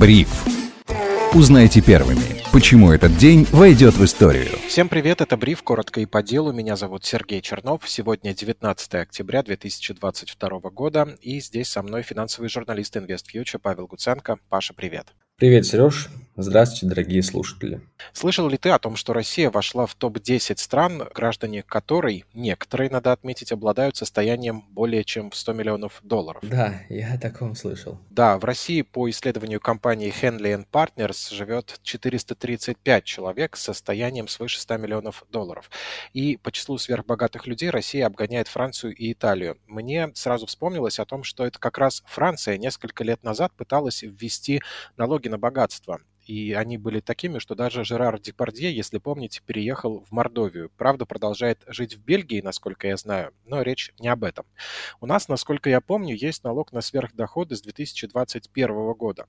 [0.00, 0.46] Бриф.
[1.34, 4.48] Узнайте первыми, почему этот день войдет в историю.
[4.66, 6.54] Всем привет, это Бриф, коротко и по делу.
[6.54, 7.82] Меня зовут Сергей Чернов.
[7.86, 14.38] Сегодня 19 октября 2022 года, и здесь со мной финансовый журналист InvestFuture Павел Гуценко.
[14.48, 15.08] Паша, привет.
[15.36, 16.08] Привет, Сереж.
[16.42, 17.82] Здравствуйте, дорогие слушатели.
[18.14, 23.12] Слышал ли ты о том, что Россия вошла в топ-10 стран, граждане которой, некоторые, надо
[23.12, 26.42] отметить, обладают состоянием более чем в 100 миллионов долларов?
[26.42, 27.98] Да, я о таком слышал.
[28.08, 34.78] Да, в России по исследованию компании Henley Partners живет 435 человек с состоянием свыше 100
[34.78, 35.70] миллионов долларов.
[36.14, 39.58] И по числу сверхбогатых людей Россия обгоняет Францию и Италию.
[39.66, 44.62] Мне сразу вспомнилось о том, что это как раз Франция несколько лет назад пыталась ввести
[44.96, 50.12] налоги на богатство и они были такими, что даже Жерар Депардье, если помните, переехал в
[50.12, 50.70] Мордовию.
[50.76, 54.46] Правда, продолжает жить в Бельгии, насколько я знаю, но речь не об этом.
[55.00, 59.26] У нас, насколько я помню, есть налог на сверхдоходы с 2021 года.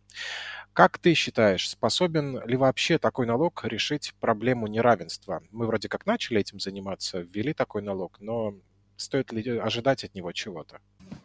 [0.73, 5.41] Как ты считаешь, способен ли вообще такой налог решить проблему неравенства?
[5.49, 8.53] Мы вроде как начали этим заниматься, ввели такой налог, но
[8.95, 10.77] стоит ли ожидать от него чего-то?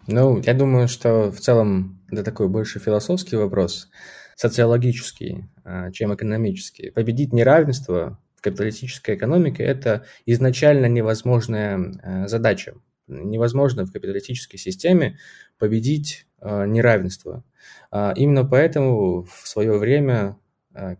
[0.07, 3.91] Ну, я думаю, что в целом это такой больше философский вопрос
[4.37, 6.91] социологический, а, чем экономический.
[6.91, 12.75] Победить неравенство в капиталистической экономике– это изначально невозможная а, задача.
[13.09, 15.19] Невозможно в капиталистической системе
[15.59, 17.43] победить а, неравенство.
[17.93, 20.37] Именно поэтому в свое время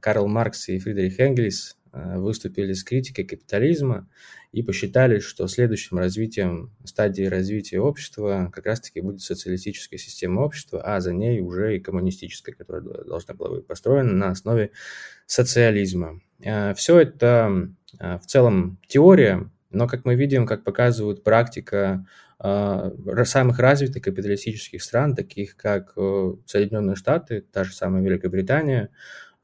[0.01, 1.77] Карл Маркс и Фридрих Энгельс
[2.17, 4.09] выступили с критикой капитализма
[4.53, 11.01] и посчитали, что следующим развитием, стадии развития общества как раз-таки будет социалистическая система общества, а
[11.01, 14.71] за ней уже и коммунистическая, которая должна была быть построена на основе
[15.27, 16.21] социализма.
[16.45, 22.07] А, Все это а, в целом теория, но, как мы видим, как показывает практика
[22.39, 28.91] самых развитых капиталистических стран, таких как э, Соединенные Штаты, та же самая Великобритания,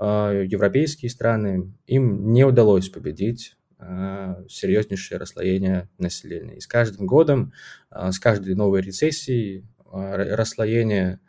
[0.03, 6.56] европейские страны, им не удалось победить а, серьезнейшее расслоение населения.
[6.56, 7.53] И с каждым годом,
[7.91, 11.21] а, с каждой новой рецессией а, расслоение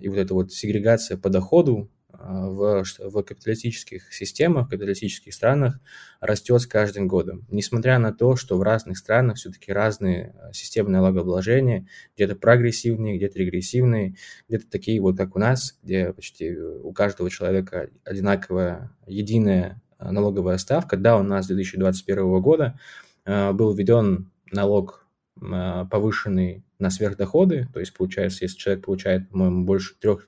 [0.00, 5.80] и вот эта вот сегрегация по доходу в, в капиталистических системах, в капиталистических странах
[6.20, 7.46] растет с каждым годом.
[7.50, 11.86] Несмотря на то, что в разных странах все-таки разные системы налогообложения,
[12.16, 14.16] где-то прогрессивные, где-то регрессивные,
[14.48, 20.58] где-то такие вот, как у нас, где почти у каждого человека одинаковая, единая Э, налоговая
[20.58, 20.96] ставка.
[20.96, 22.78] Да, у нас с 2021 года
[23.26, 25.06] был введен налог
[25.38, 30.18] повышенный на сверхдоходы, то есть получается, если человек получает, по-моему, больше 3-5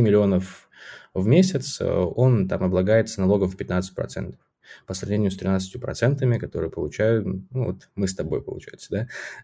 [0.00, 0.68] миллионов
[1.14, 4.38] в месяц, он там облагается налогом в 15%
[4.86, 8.88] по сравнению с 13%, которые получают, ну, вот мы с тобой, получается,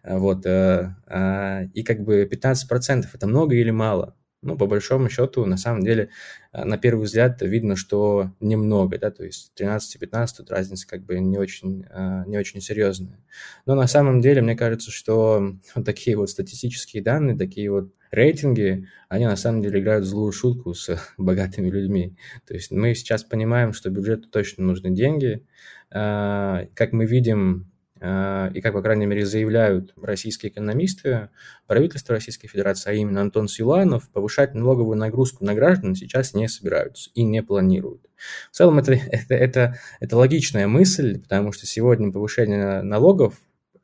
[0.03, 4.15] да, вот, и как бы 15% это много или мало?
[4.41, 6.09] Ну, по большому счету, на самом деле,
[6.53, 10.87] э, на первый взгляд видно, что немного, да, то есть 13 и 15 тут разница
[10.87, 13.19] как бы не очень, э, не очень серьезная.
[13.65, 18.87] Но на самом деле, мне кажется, что вот такие вот статистические данные, такие вот рейтинги,
[19.09, 22.15] они на самом деле играют злую шутку с богатыми людьми.
[22.47, 25.45] То есть мы сейчас понимаем, что бюджету точно нужны деньги.
[25.91, 27.69] Э, как мы видим,
[28.01, 31.29] и как, по крайней мере, заявляют российские экономисты,
[31.67, 37.09] правительство Российской Федерации, а именно Антон Силанов, повышать налоговую нагрузку на граждан сейчас не собираются
[37.13, 38.09] и не планируют.
[38.51, 43.35] В целом это, это, это, это логичная мысль, потому что сегодня повышение налогов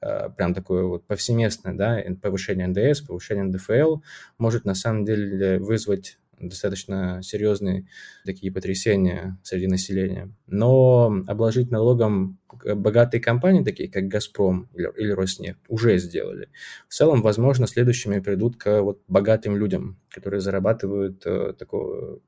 [0.01, 3.97] а, прям такое вот повсеместное, да, повышение НДС, повышение НДФЛ
[4.37, 7.87] может на самом деле вызвать достаточно серьезные
[8.25, 10.31] такие потрясения среди населения.
[10.47, 16.49] Но обложить налогом богатые компании, такие как «Газпром» или, или «Роснефть», уже сделали.
[16.87, 22.19] В целом, возможно, следующими придут к вот богатым людям, которые зарабатывают э, такое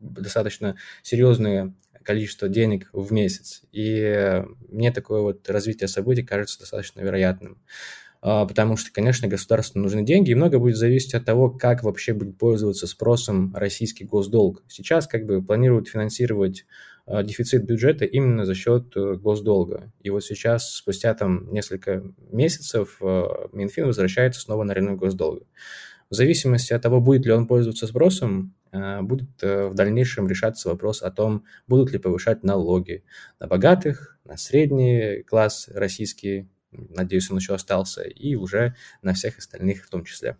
[0.00, 3.62] достаточно серьезное количество денег в месяц.
[3.72, 7.58] И мне такое вот развитие событий кажется достаточно вероятным.
[8.24, 12.14] А, потому что, конечно, государству нужны деньги, и много будет зависеть от того, как вообще
[12.14, 14.62] будет пользоваться спросом российский госдолг.
[14.68, 16.64] Сейчас как бы планируют финансировать
[17.04, 19.92] а, дефицит бюджета именно за счет э, госдолга.
[20.02, 25.44] И вот сейчас, спустя там несколько месяцев, а, Минфин возвращается снова на рынок госдолга.
[26.08, 28.54] В зависимости от того, будет ли он пользоваться спросом,
[29.02, 33.04] будет э, в дальнейшем решаться вопрос о том, будут ли повышать налоги
[33.40, 39.84] на богатых, на средний класс российский, надеюсь, он еще остался, и уже на всех остальных
[39.84, 40.36] в том числе.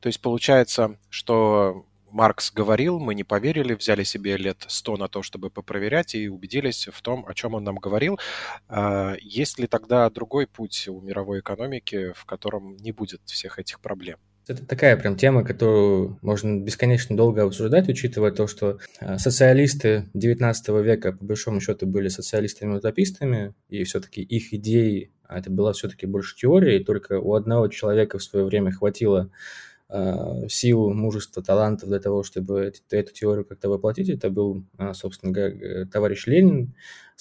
[0.00, 5.22] То есть получается, что Маркс говорил, мы не поверили, взяли себе лет 100 на то,
[5.22, 8.18] чтобы попроверять, и убедились в том, о чем он нам говорил.
[8.68, 13.80] А, есть ли тогда другой путь у мировой экономики, в котором не будет всех этих
[13.80, 14.18] проблем?
[14.48, 20.82] Это такая прям тема, которую можно бесконечно долго обсуждать, учитывая то, что э, социалисты XIX
[20.82, 26.36] века, по большому счету, были социалистами-утопистами, и все-таки их идеи, а это была все-таки больше
[26.36, 29.30] теория, и только у одного человека в свое время хватило
[29.88, 34.08] э, силу, мужества, талантов для того, чтобы эту теорию как-то воплотить.
[34.08, 36.74] Это был, э, собственно, товарищ Ленин,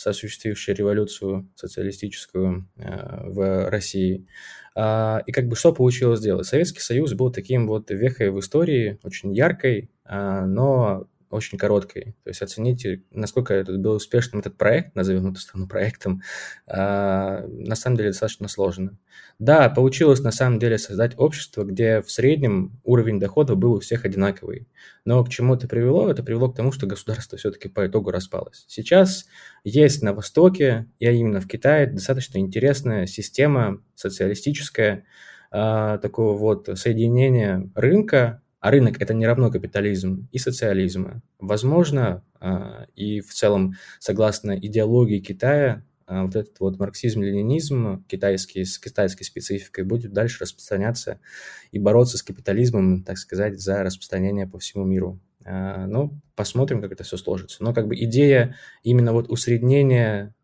[0.03, 4.25] осуществивший революцию социалистическую в России.
[4.73, 6.47] А, и как бы что получилось сделать?
[6.47, 12.15] Советский Союз был таким вот вехой в истории, очень яркой, а, но очень короткой.
[12.23, 16.21] То есть оцените, насколько этот был успешным этот проект, назовем это страну проектом,
[16.67, 18.97] а, на самом деле достаточно сложно.
[19.39, 24.05] Да, получилось на самом деле создать общество, где в среднем уровень дохода был у всех
[24.05, 24.67] одинаковый.
[25.05, 26.09] Но к чему это привело?
[26.09, 28.65] Это привело к тому, что государство все-таки по итогу распалось.
[28.67, 29.25] Сейчас
[29.63, 35.05] есть на Востоке, и именно в Китае, достаточно интересная система социалистическая,
[35.51, 41.21] а, такого вот соединения рынка а рынок– это не равно капитализм и социализм.
[41.39, 48.77] Возможно, а, и в целом, согласно идеологии Китая, а, вот этот вот марксизм-ленинизм китайский, с
[48.77, 51.19] китайской спецификой будет дальше распространяться
[51.71, 55.19] и бороться с капитализмом, так сказать, за распространение по всему миру.
[55.43, 57.63] А, ну, посмотрим, как это все сложится.
[57.63, 60.35] Но как бы идея именно вот усреднения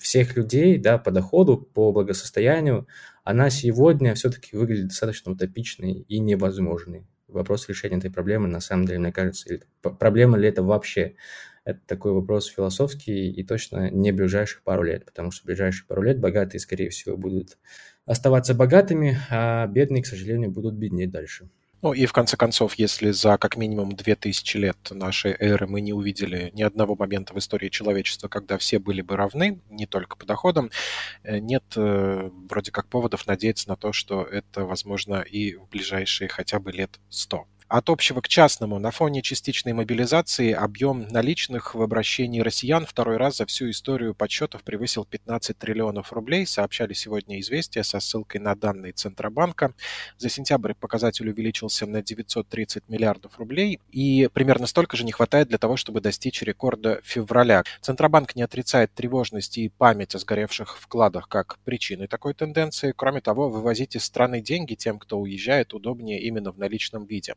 [0.00, 2.86] всех людей, да, по доходу, по благосостоянию,
[3.22, 7.06] она сегодня все-таки выглядит достаточно утопичной и невозможной.
[7.28, 11.14] Вопрос решения этой проблемы, на самом деле, мне кажется, проблема ли это вообще?
[11.64, 16.20] Это такой вопрос философский и точно не ближайших пару лет, потому что ближайшие пару лет
[16.20, 17.56] богатые, скорее всего, будут
[18.04, 21.48] оставаться богатыми, а бедные, к сожалению, будут беднеть дальше.
[21.84, 25.92] Ну и в конце концов, если за как минимум 2000 лет нашей эры мы не
[25.92, 30.24] увидели ни одного момента в истории человечества, когда все были бы равны, не только по
[30.24, 30.70] доходам,
[31.24, 36.28] э, нет э, вроде как поводов надеяться на то, что это возможно и в ближайшие
[36.28, 37.46] хотя бы лет 100.
[37.68, 38.78] От общего к частному.
[38.78, 44.62] На фоне частичной мобилизации объем наличных в обращении россиян второй раз за всю историю подсчетов
[44.62, 49.72] превысил 15 триллионов рублей, сообщали сегодня известия со ссылкой на данные Центробанка.
[50.18, 55.56] За сентябрь показатель увеличился на 930 миллиардов рублей, и примерно столько же не хватает для
[55.56, 57.64] того, чтобы достичь рекорда февраля.
[57.80, 62.92] Центробанк не отрицает тревожность и память о сгоревших вкладах как причины такой тенденции.
[62.94, 67.34] Кроме того, вывозить из страны деньги тем, кто уезжает, удобнее именно в наличном виде.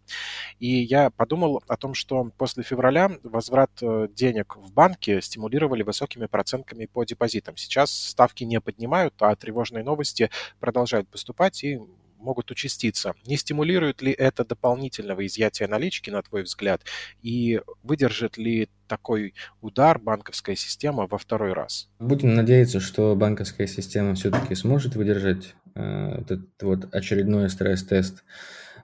[0.59, 6.25] И я подумал о том, что после февраля возврат э, денег в банке стимулировали высокими
[6.25, 7.57] процентками по депозитам.
[7.57, 10.29] Сейчас ставки не поднимают, а тревожные новости
[10.59, 11.79] продолжают поступать и
[12.19, 13.13] могут участиться.
[13.25, 16.81] Не стимулирует ли это дополнительного изъятия налички, на твой взгляд,
[17.21, 21.89] и выдержит ли такой удар банковская система во второй раз?
[21.99, 28.23] Будем надеяться, что банковская система все-таки сможет выдержать э, этот вот очередной стресс-тест.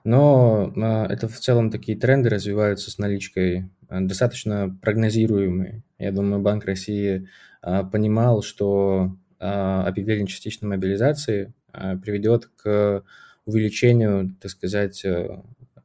[0.04, 5.82] Но а, это в целом такие тренды развиваются с наличкой а, достаточно прогнозируемые.
[5.98, 7.28] Я думаю, Банк России
[7.62, 13.02] а, понимал, что объявление частичной мобилизации приведет к
[13.44, 15.04] увеличению, так сказать,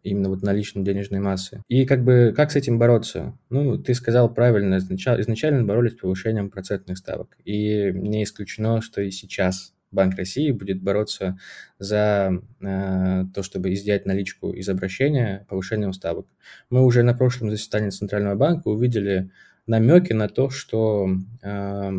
[0.01, 1.61] именно вот наличной денежной массы.
[1.67, 3.37] И как бы как с этим бороться?
[3.49, 7.35] Ну, ты сказал правильно, изначально боролись с повышением процентных ставок.
[7.43, 11.37] И не исключено, что и сейчас Банк России будет бороться
[11.79, 16.27] за э, то, чтобы изъять наличку из обращения повышением ставок.
[16.69, 19.31] Мы уже на прошлом заседании Центрального банка увидели
[19.65, 21.09] намеки на то, что
[21.41, 21.91] э,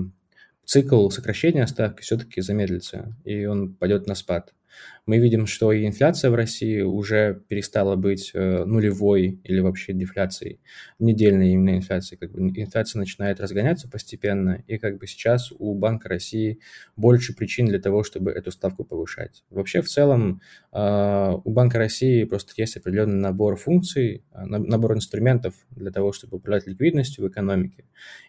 [0.65, 4.55] цикл сокращения ставки все-таки замедлится, и он пойдет на спад
[5.07, 10.61] мы видим, что и инфляция в России уже перестала быть э, нулевой или вообще дефляцией,
[10.99, 12.19] недельной именно инфляцией.
[12.19, 16.61] Как бы инфляция начинает разгоняться постепенно, и как бы сейчас у Банка России
[16.97, 19.45] больше причин для того, чтобы эту ставку повышать.
[19.51, 20.41] Вообще, в целом,
[20.73, 26.37] э, у Банка России просто есть определенный набор функций, э, набор инструментов для того, чтобы
[26.37, 27.85] управлять ликвидностью в экономике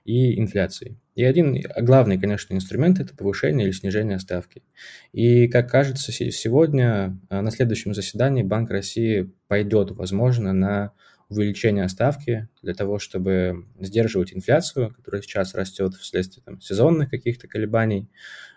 [0.05, 0.97] и инфляцией.
[1.15, 4.63] И один главный, конечно, инструмент– это повышение или снижение ставки.
[5.11, 10.93] И, как кажется, сегодня а, на следующем заседании Банк России пойдет, возможно, на
[11.31, 18.09] увеличение ставки для того, чтобы сдерживать инфляцию, которая сейчас растет вследствие там, сезонных каких-то колебаний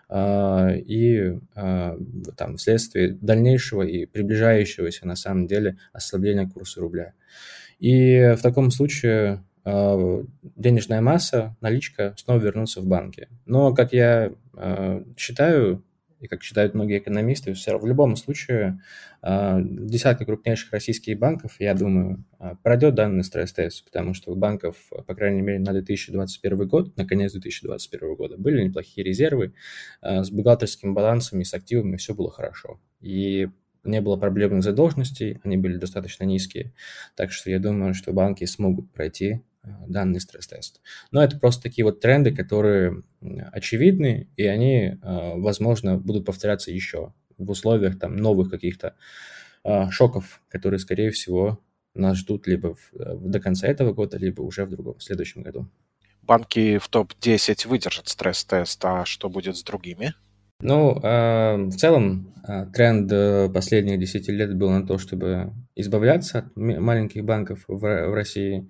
[0.09, 1.97] а, и а,
[2.37, 7.13] там, вследствие дальнейшего и приближающегося на самом деле ослабления курса рубля.
[7.79, 13.29] И в таком случае а, денежная масса, наличка снова вернутся в банки.
[13.45, 14.31] Но, как я
[15.17, 15.83] считаю,
[16.25, 18.81] и как считают многие экономисты, все в любом случае
[19.21, 22.25] а, десятка крупнейших российских банков, я думаю,
[22.63, 24.75] пройдет данный стресс-тест, потому что у банков,
[25.07, 29.53] по крайней мере, на 2021 год, на конец 2021 года, были неплохие резервы,
[30.01, 32.79] с бухгалтерским балансом и с активами все было хорошо.
[33.01, 33.49] И
[33.85, 36.73] не было проблемных задолженностей, они были достаточно низкие.
[37.15, 39.41] Так что я думаю, что банки смогут пройти
[39.87, 40.81] данный стресс-тест.
[41.11, 43.03] Но это просто такие вот тренды, которые
[43.51, 48.95] очевидны, и они, возможно, будут повторяться еще в условиях там новых каких-то
[49.89, 51.59] шоков, которые, скорее всего,
[51.95, 55.67] нас ждут либо в, до конца этого года, либо уже в другом, в следующем году.
[56.21, 60.13] Банки в топ-10 выдержат стресс-тест, а что будет с другими?
[60.61, 66.39] Ну, э, в целом, э, тренд э, последних 10 лет был на то, чтобы избавляться
[66.39, 68.69] от маленьких банков в, в России,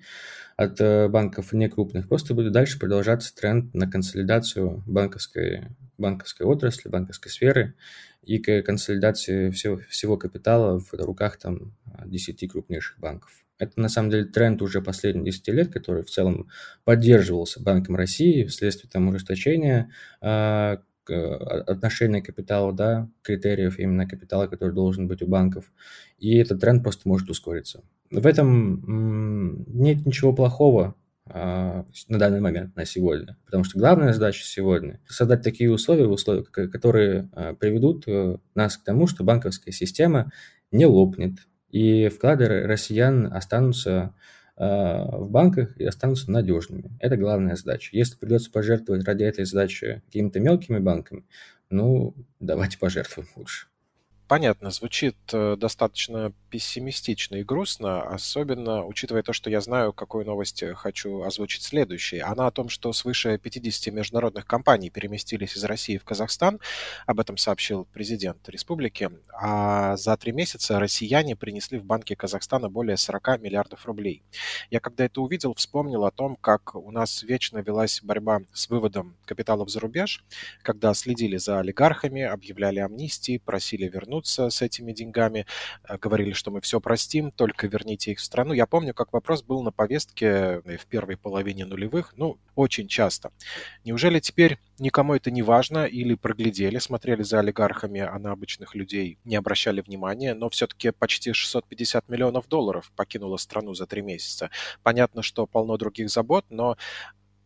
[0.56, 2.08] от э, банков некрупных.
[2.08, 5.64] Просто будет дальше продолжаться тренд на консолидацию банковской,
[5.98, 7.76] банковской отрасли, банковской сферы
[8.24, 11.74] и к консолидации всего, всего капитала в руках там
[12.06, 13.32] 10 крупнейших банков.
[13.58, 16.50] Это на самом деле тренд уже последних 10 лет, который в целом
[16.84, 19.92] поддерживался Банком России вследствие там ужесточения
[21.10, 25.72] э, отношения капитала, да, критериев именно капитала, который должен быть у банков.
[26.18, 27.84] И этот тренд просто может ускориться.
[28.12, 30.96] В этом нет ничего плохого
[31.28, 33.36] а, на данный момент, на сегодня.
[33.46, 38.84] Потому что главная задача сегодня– создать такие условия, условия которые а, приведут э, нас к
[38.84, 40.32] тому, что банковская система
[40.72, 41.40] не лопнет,
[41.72, 44.14] и вклады россиян останутся а,
[44.58, 46.92] в банках и останутся надежными.
[47.00, 47.90] Это главная задача.
[47.96, 51.26] Если придется пожертвовать ради этой задачи какими-то мелкими банками,
[51.70, 53.68] ну, давайте пожертвуем лучше.
[54.28, 60.64] Понятно, звучит э, достаточно пессимистично и грустно, особенно учитывая то, что я знаю, какую новость
[60.76, 62.20] хочу озвучить следующей.
[62.20, 66.60] Она о том, что свыше 50 международных компаний переместились из России в Казахстан.
[67.06, 69.12] Об этом сообщил президент республики.
[69.32, 74.24] А за три месяца россияне принесли в банки Казахстана более 40 миллиардов рублей.
[74.72, 79.18] Я когда это увидел, вспомнил о том, как у нас вечно велась борьба с выводом
[79.26, 80.26] капиталов за рубеж,
[80.64, 85.46] когда следили за олигархами, объявляли амнистии, просили вернуть вернуться с этими деньгами,
[85.88, 88.54] э, говорили, что мы все простим, только верните их в страну.
[88.54, 93.32] Я помню, как вопрос был на повестке э, в первой половине нулевых, ну, очень часто.
[93.84, 99.18] Неужели теперь никому это не важно или проглядели, смотрели за олигархами, а на обычных людей
[99.26, 104.50] не обращали внимания, но все-таки почти 650 миллионов долларов покинуло страну за три месяца.
[104.84, 106.78] Понятно, что полно других забот, но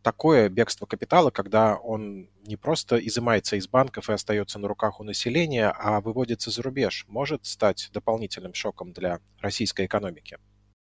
[0.02, 5.04] такое бегство капитала, когда он не просто изымается из банков и остается на руках у
[5.04, 10.38] населения, а выводится за рубеж, может стать дополнительным шоком для российской экономики?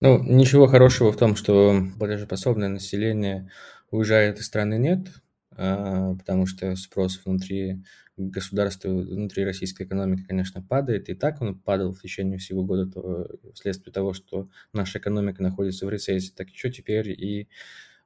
[0.00, 3.50] Ну, ничего хорошего в том, что платежеспособное население
[3.90, 5.08] уезжает из страны нет,
[5.52, 7.82] а, потому что спрос внутри
[8.16, 11.08] государства, внутри российской экономики, конечно, падает.
[11.08, 15.86] И так он падал в течение всего года то, вследствие того, что наша экономика находится
[15.86, 16.32] в рецессии.
[16.34, 17.48] Так еще теперь и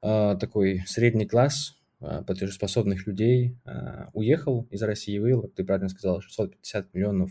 [0.00, 6.94] такой средний класс а, платежеспособных людей а, уехал из России, вывел, ты правильно сказал, 650
[6.94, 7.30] миллионов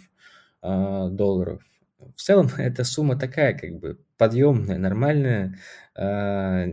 [0.62, 1.64] долларов.
[2.16, 5.58] В целом, эта сумма такая, как бы, подъемная, нормальная.
[5.96, 6.66] Э,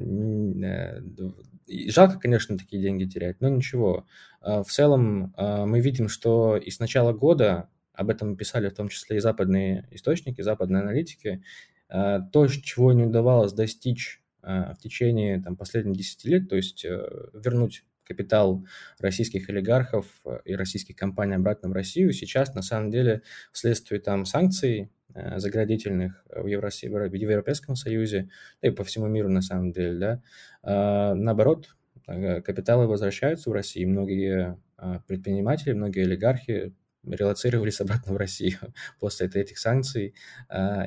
[1.89, 4.07] жалко, конечно, такие деньги терять, но ничего.
[4.41, 9.19] В целом, мы видим, что и с начала года, об этом писали в том числе
[9.19, 11.45] и западные источники, западные аналитики,
[11.89, 17.85] то, чего не удавалось достичь в течение там, последних 10 лет, то есть э, вернуть
[18.07, 18.65] капитал
[18.99, 22.13] российских олигархов э, и российских компаний обратно в Россию.
[22.13, 23.23] Сейчас, на самом деле,
[23.53, 28.31] вследствие там санкций э, заградительных в, Евросии, в Европейском Союзе,
[28.63, 30.23] да и по всему миру, на самом деле, да,
[30.63, 31.77] а, наоборот,
[32.07, 33.89] капиталы возвращаются в Россию.
[33.89, 36.73] Многие а, предприниматели, многие олигархи
[37.05, 38.59] релацировались обратно в Россию
[39.01, 40.15] после этих санкций.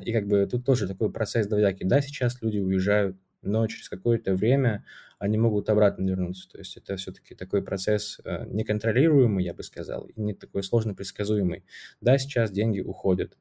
[0.05, 1.85] И как бы тут тоже такой процесс двоякий.
[1.85, 4.83] Да, сейчас люди уезжают но через какое-то время
[5.19, 6.49] они могут обратно вернуться.
[6.49, 10.95] То есть это все-таки такой процесс э, неконтролируемый, я бы сказал, и не такой сложно
[10.95, 11.65] предсказуемый.
[12.01, 13.37] Да, сейчас деньги уходят,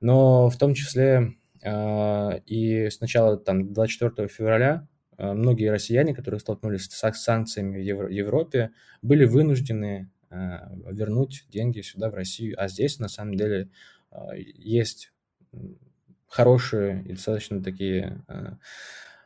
[0.00, 6.40] но в том числе э, и с начала там, 24 февраля э, многие россияне, которые
[6.40, 12.54] столкнулись с санкциями в Европе, были вынуждены вернуть деньги сюда, в Россию.
[12.56, 13.68] А здесь, на самом деле,
[14.34, 15.12] есть
[16.26, 18.22] хорошие и достаточно такие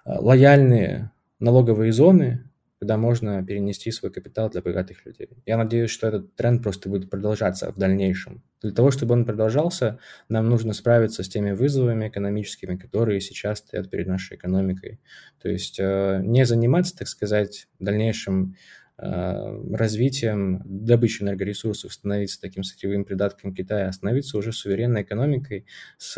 [0.07, 2.47] лояльные налоговые зоны,
[2.79, 5.29] куда можно перенести свой капитал для богатых людей.
[5.47, 8.43] Я надеюсь, что этот тренд просто будет продолжаться в дальнейшем.
[8.61, 9.99] Для того, чтобы он продолжался,
[10.29, 15.01] нам нужно справиться с теми вызовами экономическими, которые сейчас стоят перед нашей экономикой.
[15.41, 18.57] То есть э, не заниматься, так сказать, дальнейшим
[18.99, 26.17] э, развитием добычи энергоресурсов, становиться таким сырьевым придатком Китая, а становиться уже суверенной экономикой с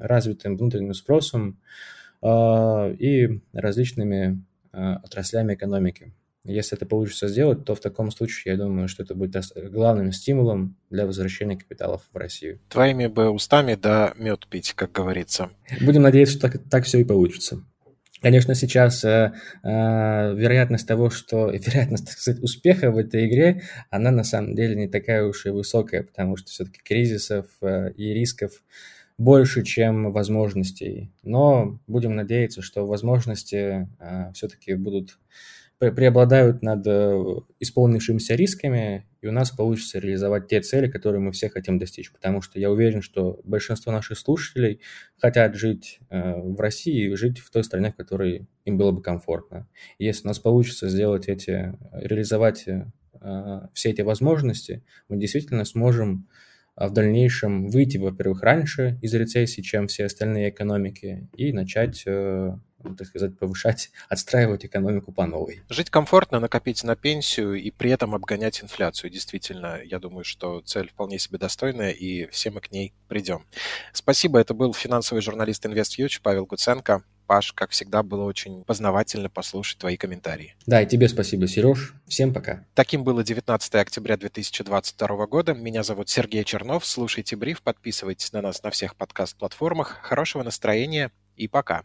[0.00, 1.60] развитым внутренним спросом,
[2.22, 6.12] и различными а, отраслями экономики.
[6.44, 9.36] Если это получится сделать, то в таком случае, я думаю, что это будет
[9.70, 12.60] главным стимулом для возвращения капиталов в Россию.
[12.68, 15.50] Твоими бы устами да мед пить, как говорится.
[15.82, 17.62] Будем надеяться, что так, так все и получится.
[18.22, 19.68] Конечно, сейчас э, э,
[20.34, 24.88] вероятность того, что вероятность, так сказать, успеха в этой игре, она на самом деле не
[24.88, 28.52] такая уж и высокая, потому что все-таки кризисов э, и рисков
[29.20, 31.12] больше, чем возможностей.
[31.22, 35.18] Но будем надеяться, что возможности э, все-таки будут
[35.78, 37.22] преобладают над э,
[37.58, 42.10] исполнившимися рисками, и у нас получится реализовать те цели, которые мы все хотим достичь.
[42.12, 44.80] Потому что я уверен, что большинство наших слушателей
[45.18, 49.02] хотят жить э, в России и жить в той стране, в которой им было бы
[49.02, 49.68] комфортно.
[49.98, 52.84] Если у нас получится сделать эти, реализовать э,
[53.74, 56.26] все эти возможности, мы действительно сможем
[56.88, 62.04] в дальнейшем выйти, во-первых, раньше из рецессии, чем все остальные экономики, и начать
[62.82, 65.62] ну, так сказать, повышать, отстраивать экономику по новой.
[65.68, 69.10] Жить комфортно, накопить на пенсию и при этом обгонять инфляцию.
[69.10, 73.44] Действительно, я думаю, что цель вполне себе достойная, и все мы к ней придем.
[73.92, 77.04] Спасибо, это был финансовый журналист InvestFuture Павел Гуценко.
[77.30, 80.56] Паш, как всегда, было очень познавательно послушать твои комментарии.
[80.66, 81.94] Да, и тебе спасибо, Сереж.
[82.08, 82.66] Всем пока.
[82.74, 85.54] Таким было 19 октября 2022 года.
[85.54, 86.84] Меня зовут Сергей Чернов.
[86.84, 90.00] Слушайте бриф, подписывайтесь на нас на всех подкаст-платформах.
[90.02, 91.84] Хорошего настроения и пока.